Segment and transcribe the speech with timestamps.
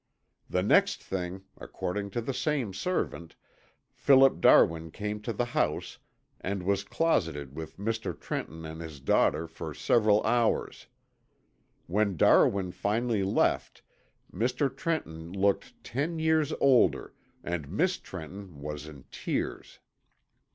[0.49, 3.35] The next night, according to the same servant,
[3.93, 5.99] Philip Darwin came to the house
[6.39, 8.19] and was closeted with Mr.
[8.19, 10.87] Trenton and his daughter for several hours.
[11.85, 13.83] When Darwin finally left,
[14.33, 14.75] Mr.
[14.75, 17.13] Trenton looked ten years older
[17.43, 19.77] and Miss Trenton was in tears.